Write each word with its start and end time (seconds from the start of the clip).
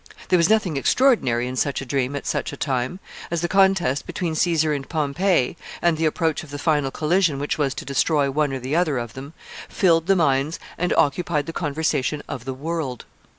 There 0.29 0.37
was 0.37 0.49
nothing 0.49 0.77
extraordinary 0.77 1.47
in 1.47 1.55
such 1.55 1.79
a 1.79 1.85
dream 1.85 2.15
at 2.15 2.25
such 2.25 2.51
a 2.51 2.57
time, 2.57 2.99
as 3.29 3.41
the 3.41 3.47
contest 3.47 4.07
between 4.07 4.33
Caesar 4.33 4.73
and 4.73 4.89
Pompey, 4.89 5.57
and 5.79 5.95
the 5.95 6.07
approach 6.07 6.41
of 6.43 6.49
the 6.49 6.57
final 6.57 6.89
collision 6.89 7.37
which 7.37 7.59
was 7.59 7.75
to 7.75 7.85
destroy 7.85 8.31
one 8.31 8.51
or 8.51 8.57
the 8.59 8.75
other 8.75 8.97
of 8.97 9.13
them, 9.13 9.35
filled 9.69 10.07
the 10.07 10.15
minds 10.15 10.57
and 10.75 10.91
occupied 10.93 11.45
the 11.45 11.53
conversation 11.53 12.23
of 12.27 12.45
the 12.45 12.53
world. 12.55 13.05